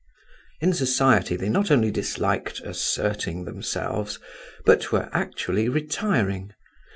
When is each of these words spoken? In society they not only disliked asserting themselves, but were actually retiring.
In 0.61 0.73
society 0.73 1.35
they 1.35 1.47
not 1.47 1.69
only 1.69 1.91
disliked 1.91 2.59
asserting 2.61 3.43
themselves, 3.45 4.17
but 4.65 4.91
were 4.91 5.09
actually 5.13 5.69
retiring. 5.69 6.53